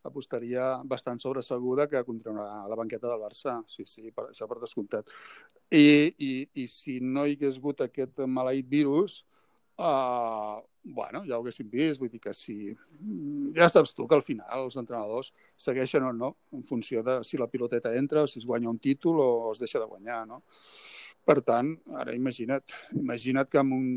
[0.03, 3.57] apostaria bastant sobreseguda que continuarà a la banqueta del Barça.
[3.67, 5.11] Sí, sí, per, això per descomptat.
[5.71, 6.31] I, i,
[6.63, 9.21] I si no hi hagués hagut aquest maleït virus,
[9.79, 12.73] uh, bueno, ja ho haguéssim vist, vull dir que si...
[13.55, 17.37] Ja saps tu que al final els entrenadors segueixen o no en funció de si
[17.37, 20.43] la piloteta entra o si es guanya un títol o es deixa de guanyar, no?
[21.29, 23.89] Per tant, ara imagina't, imagina't que amb un,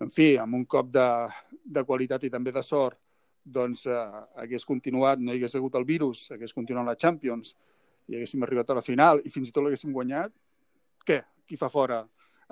[0.00, 1.08] en fi, amb un cop de,
[1.76, 2.96] de qualitat i també de sort,
[3.44, 3.98] doncs eh,
[4.40, 7.52] hagués continuat, no hi hagués hagut el virus, hagués continuat la Champions
[8.08, 10.32] i haguéssim arribat a la final i fins i tot l'haguéssim guanyat,
[11.04, 11.20] què?
[11.44, 12.00] Qui fa fora?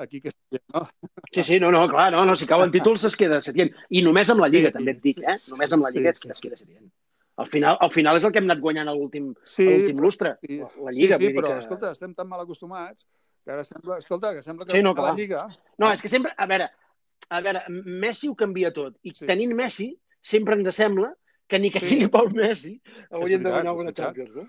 [0.01, 0.33] Aquí que
[0.75, 0.85] no?
[1.33, 3.73] Sí, sí, no, no, clar, no, no, si cauen títols es queda Setién.
[3.89, 5.37] I només amb la Lliga, Sí, també et dic, eh?
[5.55, 6.49] Només amb la sí, Lliga sí, es, es sí.
[6.49, 6.93] queda Setién.
[7.41, 10.93] Al final, al final és el que hem anat guanyant l'últim Sí, lustre, sí, la,
[10.93, 11.17] Lliga.
[11.17, 11.65] sí, sí però, que...
[11.65, 13.07] escolta, estem tan mal acostumats
[13.45, 15.13] que ara sembla, escolta, que sembla que Sí, no, la.
[15.15, 15.47] Lliga...
[15.79, 16.71] No, és que sempre, a veure,
[17.31, 18.97] a veure, Messi ho canvia tot.
[19.03, 19.27] I Sí.
[19.27, 21.15] tenint Messi, sempre ens sembla
[21.49, 21.95] que ni que Sí.
[21.95, 23.93] sigui pel Messi haurien de guanyar alguna.
[23.93, 24.45] Champions, no?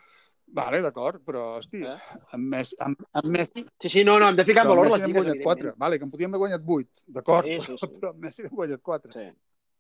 [0.54, 1.95] Vale, d'acord, però, hosti, Eh?
[2.34, 4.99] amb, Messi, amb, amb Messi, Sí, sí, no, no, hem de ficar en valor les
[4.99, 5.60] n'hem lligues, guanyat 4.
[5.62, 5.80] evidentment.
[5.80, 7.88] Vale, que en podíem haver guanyat 8, d'acord, Sí, sí, sí.
[8.01, 9.12] però amb Messi n'hem guanyat 4.
[9.12, 9.30] Sí.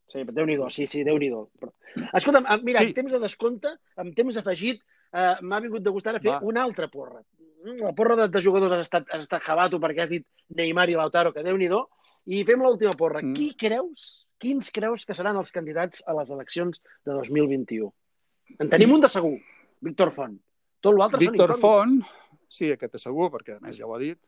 [0.07, 1.51] Sí, Déu-n'hi-do, sí, sí, Déu-n'hi-do.
[1.59, 1.71] Però...
[2.13, 2.87] Escolta'm, ah, mira, Sí.
[2.87, 4.81] en temps de descompte, en temps afegit,
[5.13, 6.39] eh, m'ha vingut de gustar a fer Va.
[6.41, 7.21] una altra porra.
[7.63, 10.25] Mm, La porra de, de jugadors has estat, has estat jabato perquè has dit
[10.57, 11.83] Neymar i Lautaro, que Déu-n'hi-do.
[12.31, 13.21] I fem l'última porra.
[13.23, 13.33] Mm.
[13.37, 17.89] Qui creus, quins creus que seran els candidats a les eleccions de 2021?
[18.59, 19.37] En tenim un de segur,
[19.81, 20.35] Víctor Font.
[20.81, 21.53] Tot l'altre són Víctor.
[21.61, 21.95] Font,
[22.51, 24.19] sí, aquest és segur, perquè a més ja ho ha dit.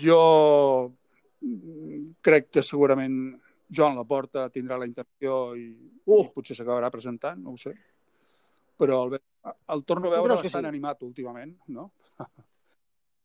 [0.00, 0.20] Jo
[2.26, 3.14] crec que segurament
[3.70, 5.68] Joan Laporta tindrà la intenció i,
[6.10, 6.24] Uh.
[6.26, 7.70] i potser s'acabarà presentant, no ho sé.
[8.80, 9.20] Però ve-
[9.74, 10.68] el torno a veure bastant sí?
[10.68, 11.90] animat últimament, no?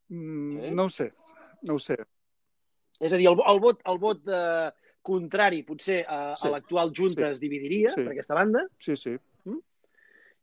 [0.07, 0.71] Mm, Sí?
[0.77, 1.07] No ho sé,
[1.65, 1.95] no ho sé.
[3.01, 4.67] És a dir, el, el vot, el vot eh,
[5.01, 6.45] contrari potser a, Sí.
[6.47, 7.31] a l'actual Junta Sí.
[7.31, 8.03] es dividiria Sí.
[8.03, 9.15] per aquesta banda, Sí, sí.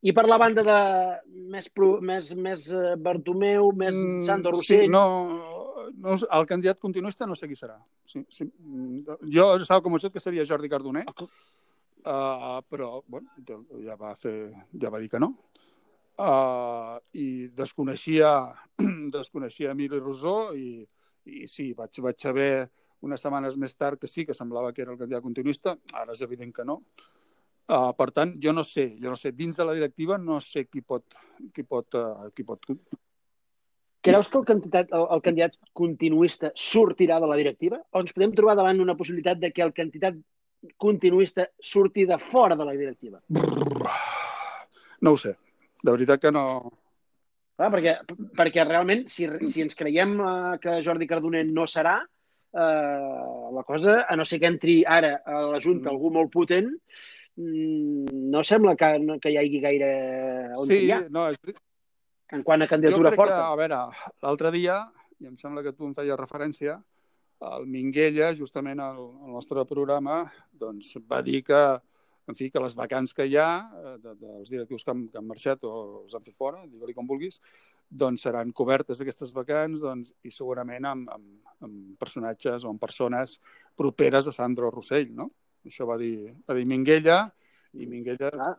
[0.02, 4.80] i per la banda de més, pro, més, més eh, Bartomeu, més Mm, Sandro Rossell...
[4.82, 5.04] Sí, no,
[5.94, 7.78] no, el candidat continuista no sé qui serà.
[8.04, 8.42] Sí, sí.
[8.58, 13.30] Mm, Jo estava convençut que seria Jordi Cardoner, uh, però bueno,
[13.86, 15.36] ja va, fer, ja va dir que no.
[16.20, 18.52] Uh, I desconeixia,
[19.16, 20.82] desconeixia Emili Rosó i,
[21.24, 22.52] i sí, vaig, vaig saber
[23.02, 25.76] unes setmanes més tard que sí, que semblava que era el candidat continuista.
[25.92, 26.82] Ara és evident que no.
[27.72, 30.66] Uh, per tant, jo no sé, jo no sé, dins de la directiva no sé
[30.66, 31.14] qui pot,
[31.54, 32.68] qui pot, uh, qui pot...
[34.02, 37.78] Creus que el candidat, el, el candidat continuista sortirà de la directiva?
[37.94, 40.18] O ens podem trobar davant una possibilitat de que el candidat
[40.76, 43.22] continuista surti de fora de la directiva?
[43.28, 43.94] Brrr.
[45.02, 45.36] No ho sé,
[45.82, 46.44] de veritat que no...
[47.58, 47.94] Clar, perquè,
[48.38, 54.02] perquè realment, si, si ens creiem uh, que Jordi Cardoner no serà, uh, la cosa,
[54.08, 55.92] a no ser que entri ara a la Junta Mm.
[55.92, 56.70] algú molt potent,
[57.36, 59.92] mm, no sembla que, no, que hi hagi gaire
[60.56, 61.60] on sí, hi ha, no, és,
[62.32, 63.44] en quant a jo candidatura crec que, forta.
[63.44, 63.82] a veure,
[64.24, 64.80] l'altre dia,
[65.20, 66.80] i em sembla que tu em feies referència,
[67.42, 71.62] el Minguella, justament al, al nostre programa, doncs va dir que,
[72.30, 73.48] en fi, que les vacants que hi ha,
[73.82, 76.94] eh, de, dels directius que han, que han marxat o els han fet fora, digue-li
[76.94, 77.40] com vulguis,
[77.88, 83.38] doncs seran cobertes aquestes vacants doncs, i segurament amb, amb, amb personatges o amb persones
[83.78, 85.30] properes a Sandro Rossell, no?
[85.66, 87.24] Això va dir, va dir Minguella,
[87.78, 88.54] i Minguella, Clar,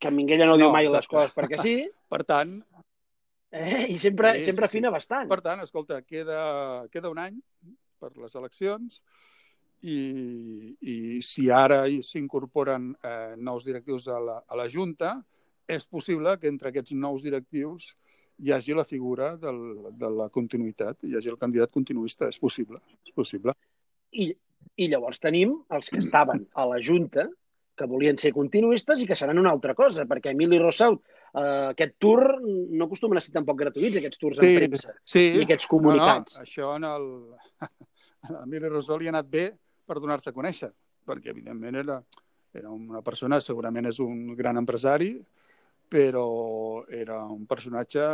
[0.00, 1.14] que Minguella no, no diu mai les exacte.
[1.14, 1.74] coses perquè sí,
[2.12, 2.58] per tant,
[3.50, 3.86] eh?
[3.90, 4.70] i sempre, Sí, sí, sempre sí.
[4.70, 5.28] afina bastant.
[5.30, 7.40] Per tant, escolta, queda, queda un any
[8.00, 9.02] per les eleccions
[9.82, 15.16] i, i si ara s'incorporen eh, nous directius a la, a la Junta,
[15.70, 17.94] és possible que entre aquests nous directius
[18.40, 19.60] hi hagi la figura del,
[19.96, 22.28] de la continuïtat, hi hagi el candidat continuista.
[22.28, 23.54] És possible, és possible.
[24.12, 24.30] I,
[24.80, 27.28] I llavors tenim els que estaven a la Junta,
[27.80, 31.00] que volien ser continuistes i que seran una altra cosa, perquè Emili Rossaut,
[31.32, 35.22] eh, aquest tour no acostumen a ser tampoc gratuïts, aquests tours en premsa sí.
[35.38, 36.36] i aquests comunicats.
[36.36, 37.08] No, no, això en el...
[38.20, 39.46] A Emili Rosol li ha anat bé
[39.90, 40.70] per donar-se a conèixer,
[41.06, 41.98] perquè evidentment era,
[42.54, 45.16] era una persona, segurament és un gran empresari,
[45.90, 48.04] però era un personatge,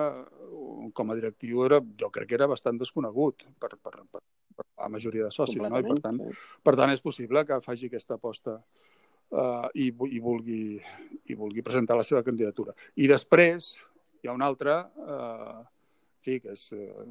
[0.96, 4.22] com a directiu, era, jo crec que era bastant desconegut per, per, per,
[4.56, 5.68] per la majoria de socis, no?
[5.76, 6.22] I per tant,
[6.64, 10.80] per tant, és possible que faci aquesta aposta uh, i, i, vulgui,
[11.28, 12.72] i vulgui presentar la seva candidatura.
[12.96, 13.74] I després
[14.22, 15.60] hi ha un altre, uh,
[16.26, 17.06] fi, que és uh,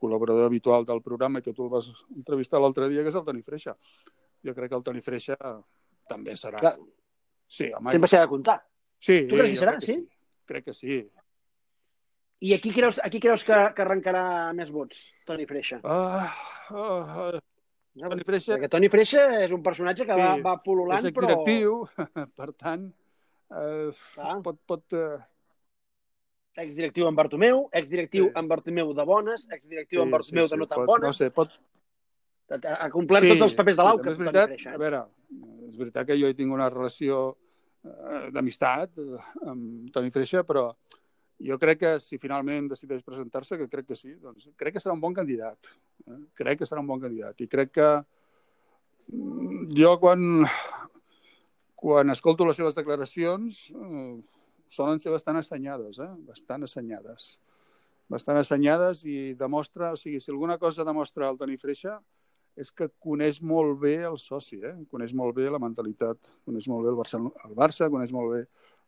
[0.00, 3.42] col·laborador habitual del programa que tu el vas entrevistar l'altre dia, que és el Toni
[3.46, 3.74] Freixa.
[4.44, 5.36] Jo crec que el Toni Freixa
[6.08, 6.60] també serà...
[6.62, 6.76] Clar,
[7.48, 8.58] Sí, home, sempre s'ha de comptar.
[9.00, 9.94] sí, Tu creus que serà, crec sí?
[10.48, 10.98] Crec que sí.
[12.44, 15.80] I aquí creus, aquí creus que, que arrencarà més vots, Toni Freixa?
[15.82, 16.28] Ah,
[16.68, 17.40] ah, ah,
[17.98, 21.16] No, Toni Freixa perquè Toni Freixa és un personatge que va, Sí, va pol·lulant, és
[21.16, 21.32] però...
[21.32, 21.80] exdirectiu,
[22.38, 22.84] per tant,
[23.48, 24.36] eh, Clar.
[24.44, 25.16] pot, pot, eh,
[26.58, 28.32] Exdirectiu en Bartomeu, exdirectiu Sí.
[28.40, 31.06] en Bartomeu de bones, exdirectiu en Sí, Bartomeu sí, de sí, no tan pot, bones.
[31.06, 31.52] No sé, pot...
[32.50, 34.72] Ha, ha complert tots els papers de l'AUCA, també és veritat, Freixa.
[34.74, 35.02] a veure,
[35.68, 37.18] és veritat que jo hi tinc una relació
[37.84, 39.18] eh, d'amistat eh,
[39.52, 40.70] amb Toni Freixa, però
[41.44, 44.94] jo crec que si finalment decideix presentar-se, que crec que sí, doncs crec que serà
[44.96, 45.58] un bon candidat.
[46.08, 46.18] Eh?
[46.40, 47.38] Crec que serà un bon candidat.
[47.44, 47.90] I crec que
[49.12, 50.24] mm, jo quan,
[51.78, 54.16] quan escolto les seves declaracions eh,
[54.68, 56.10] solen ser bastant assenyades, eh?
[56.28, 57.28] bastant assenyades.
[58.08, 61.98] Bastant assenyades i demostra, o sigui, si alguna cosa demostra el Toni Freixa
[62.58, 64.74] és que coneix molt bé el soci, eh?
[64.90, 68.42] coneix molt bé la mentalitat, coneix molt bé el, Barcelona, el Barça, coneix molt bé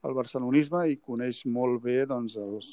[0.09, 2.71] el barcelonisme i coneix molt bé doncs, els,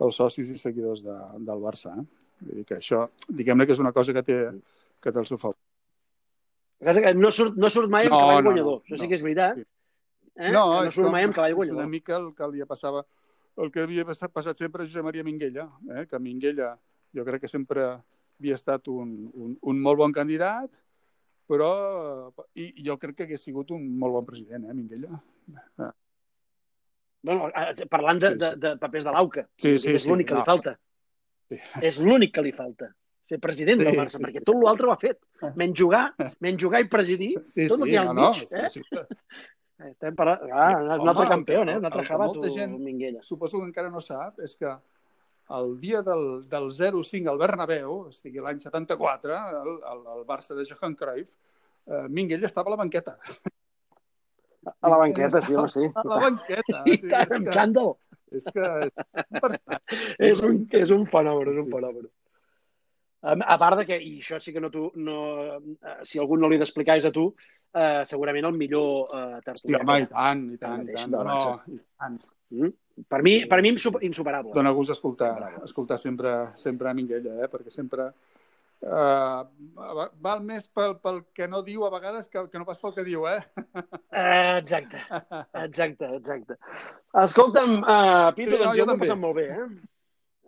[0.00, 1.92] els socis i seguidors de, del Barça.
[1.92, 2.06] Eh?
[2.44, 4.38] Vull dir que això, diguem-ne que és una cosa que té,
[5.00, 5.58] que té el seu favor.
[6.84, 9.24] El no surt, no surt mai No, cavall no, guanyador, no, això sí que és
[9.24, 9.60] veritat.
[9.60, 9.68] Sí.
[10.36, 10.50] Eh?
[10.50, 13.04] No, no és com- amb cavall És una mica el que li passava
[13.56, 16.06] el que havia passat, passat sempre a Josep Maria Minguella, eh?
[16.10, 16.72] que Minguella
[17.14, 17.84] jo crec que sempre
[18.40, 20.72] havia estat un, un, un molt bon candidat,
[21.46, 25.20] però i, jo crec que hagués sigut un molt bon president, eh, Minguella.
[27.22, 28.58] Bueno, eh, parlant de, Sí, de, sí.
[28.60, 30.40] de papers de l'AUCA, Sí, sí, és sí, l'únic que no.
[30.42, 30.74] li falta.
[31.48, 31.58] Sí.
[31.80, 32.90] És l'únic que li falta.
[33.24, 34.24] Ser president del Sí, Barça, sí.
[34.26, 35.18] perquè tot l'altre ho ha fet.
[35.56, 36.02] Menys jugar,
[36.44, 38.42] menys jugar i presidir, Sí, tot el sí, que hi ha al no, mig.
[38.50, 38.68] no, eh?
[38.68, 38.98] sí, sí.
[39.82, 40.44] Estem parlant...
[40.52, 41.76] Ah, un Home, altre campió, eh?
[41.76, 43.22] Un altre el molta gent- Minguella.
[43.26, 44.70] Suposo que encara no sap és que
[45.54, 50.54] el dia del, del 0-5 al Bernabéu, o sigui, l'any 74, el, el, el Barça
[50.56, 51.34] de Johan Cruyff,
[51.86, 53.18] eh, Minguella estava a la banqueta.
[54.80, 55.84] A la banqueta, sí, home, sí.
[55.94, 56.82] A la banqueta.
[56.88, 57.94] I sí, tant, és amb xandall.
[58.34, 59.58] És que és un.
[60.30, 62.06] És un, és un fenomen, és un fenomen.
[63.24, 65.18] A, part de que, i això sí que no tu, no,
[65.56, 67.28] eh, si algú no li d'explicar és a tu,
[67.74, 69.82] eh, segurament el millor eh, Sí, tertulià.
[69.82, 71.18] home, i tant, i tant, i tant.
[71.28, 72.22] No, i tant.
[72.54, 72.72] Mm?
[73.10, 74.52] Per mi, per mi insuperable.
[74.54, 75.34] Dóna gust escoltar,
[75.64, 77.48] escoltar sempre, sempre a Minguella, eh?
[77.50, 78.12] perquè sempre
[78.84, 79.40] eh,
[80.22, 83.06] val més pel, pel que no diu a vegades que, que no pas pel que
[83.06, 83.40] diu, eh?
[84.14, 85.00] Eh, exacte,
[85.64, 86.58] exacte, exacte.
[87.24, 89.68] Escolta'm, uh, Pitu, Sí, no, doncs jo jo m'ho passat molt bé, eh?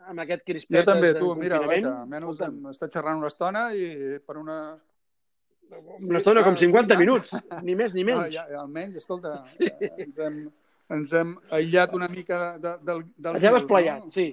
[0.07, 4.21] Amb aquest crispet Jo també, tu, mira, vaja, almenys hem estat xerrant una estona i
[4.23, 4.61] per una,
[6.07, 6.99] una estona com ah, sí, 50 ja.
[7.01, 8.35] minuts, ni més ni No, menys.
[8.35, 9.67] ja, almenys, escolta, Sí.
[9.67, 9.91] sí.
[9.99, 10.37] ens, hem,
[10.91, 14.11] ens hem aïllat una mica de, del, del Ens hem virus, esplayat, no?
[14.11, 14.29] sí.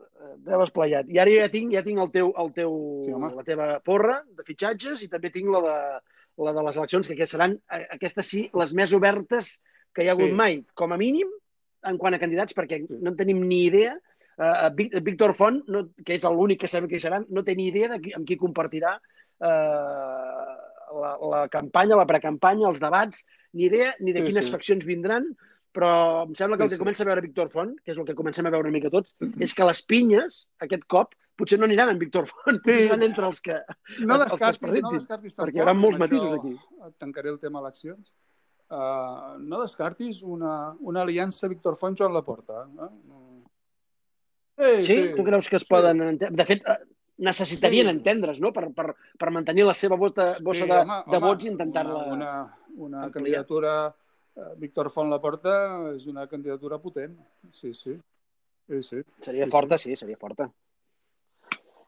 [0.00, 1.08] Eh, Ens hem esplayat.
[1.12, 2.74] I ara ja tinc, ja tinc el teu, el teu,
[3.06, 3.30] Sí, home.
[3.36, 5.76] la teva porra de fitxatges i també tinc la de,
[6.48, 9.58] la de les eleccions, que seran, eh, aquestes sí, les més obertes
[9.94, 10.34] que hi ha hagut Sí.
[10.34, 11.28] mai, com a mínim,
[11.84, 12.98] en quant a candidats, perquè Sí.
[13.00, 13.94] no en tenim ni idea.
[14.36, 17.68] Uh, Víctor Font, no, que és l'únic que sabem que hi seran, no té ni
[17.68, 18.96] idea de qui, amb qui compartirà
[19.40, 20.54] uh,
[21.00, 24.52] la, la campanya, la precampanya, els debats, ni idea ni de Sí, quines sí.
[24.54, 25.32] faccions vindran,
[25.74, 26.84] però em sembla que el Sí, que sí.
[26.84, 29.16] comença a veure Víctor Font, que és el que comencem a veure una mica tots,
[29.40, 32.70] és que les pinyes, aquest cop, potser no aniran amb Víctor Font, Sí.
[32.70, 33.56] aniran entre els que...
[34.00, 36.54] No els que es descartis, no presentin, descartis perquè tampoc, hi haurà molts matisos aquí.
[37.02, 38.14] Tancaré el tema eleccions.
[38.70, 42.64] Uh, no descartis una, una aliança Víctor Font Joan Laporta.
[42.64, 42.92] Eh?
[44.56, 45.12] Sí, Sí?
[45.16, 45.68] Tu creus que es sí.
[45.68, 46.16] poden...
[46.18, 46.78] De fet, eh,
[47.18, 47.92] necessitarien Sí.
[47.96, 50.80] entendre's, no?, per, per, per mantenir la seva bossa, bossa de,
[51.12, 52.04] de vots i intentar-la...
[52.12, 52.32] Una,
[52.74, 53.94] una, una candidatura
[54.36, 55.54] eh, Víctor Font Laporta
[55.94, 57.14] és una candidatura potent.
[57.50, 57.94] Sí, sí.
[58.66, 59.02] Sí, sí.
[59.20, 60.50] Seria Sí, forta, sí, seria forta.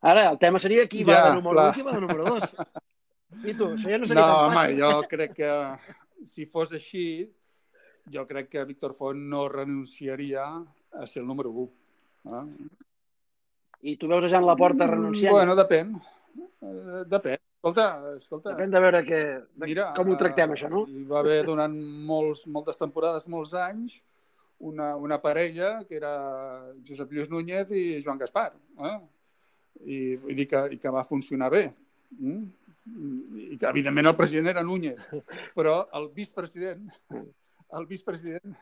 [0.02, 1.70] Ara, el tema seria qui va Ja, de número clar.
[1.70, 2.54] 1 i qui va de número 2.
[3.50, 4.78] I tu, això ja no No, seria tan home, fàcil.
[4.78, 7.06] jo crec que si fos així,
[8.12, 10.44] jo crec que Víctor Font no renunciaria
[10.92, 11.70] a ser el número 1.
[12.26, 12.44] Eh?
[13.87, 15.35] I tu veus a Jan Laporta renunciant.
[15.37, 15.92] Bueno, depèn.
[16.37, 17.38] Eh, depèn.
[17.38, 18.53] Escolta, escolta.
[18.53, 20.83] Depèn de veure que, de, Mira, com ho tractem, eh, això, no?
[20.90, 21.75] Hi va haver durant
[22.09, 24.01] molts, moltes temporades, molts anys,
[24.70, 26.12] una, una parella que era
[26.88, 28.49] Josep Lluís Núñez i Joan Gaspar.
[28.90, 28.96] Eh?
[29.87, 29.99] I
[30.35, 31.68] dir que, i que va funcionar bé.
[32.18, 32.42] Mm?
[33.53, 35.07] I que, evidentment, el president era Núñez,
[35.59, 36.90] però el vicepresident,
[37.79, 38.59] el vicepresident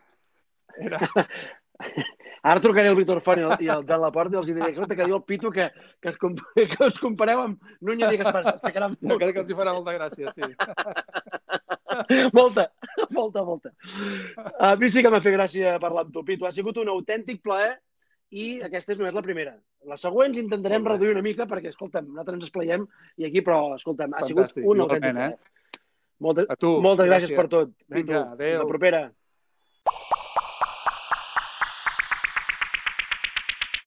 [0.81, 1.01] era...
[2.45, 4.97] Ara trucaré al Víctor Font i el, i el Jan Laporta i els diré, escolta,
[4.99, 6.37] que diu el Pitu que, que, es, comp
[6.75, 8.43] que us compareu amb Núñez i Gaspar.
[8.45, 10.51] Jo crec que els hi farà molta gràcia, sí.
[12.39, 12.67] molta,
[13.17, 13.73] molta, molta.
[14.61, 16.45] A mi sí que m'ha fet gràcia parlar amb tu, Pitu.
[16.45, 17.79] Ha sigut un autèntic plaer
[18.35, 19.57] i aquesta és només la primera.
[19.89, 22.85] Les següents intentarem reduir una mica perquè, escolta'm, nosaltres ens espleiem
[23.21, 25.17] i aquí, però, escolta'm, ha sigut Fantàstic, un autèntic eh?
[25.17, 25.81] plaer.
[26.25, 26.77] Molta, A tu.
[26.85, 27.73] moltes gràcies per tot.
[27.89, 28.37] Vinga, Pitu.
[28.37, 28.63] adéu.
[28.63, 29.05] La propera.